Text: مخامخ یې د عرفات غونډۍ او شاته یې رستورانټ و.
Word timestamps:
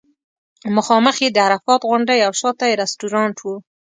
مخامخ 0.75 1.15
یې 1.23 1.29
د 1.33 1.37
عرفات 1.47 1.81
غونډۍ 1.89 2.19
او 2.27 2.31
شاته 2.39 2.65
یې 2.69 2.79
رستورانټ 2.83 3.35
و. 3.41 3.47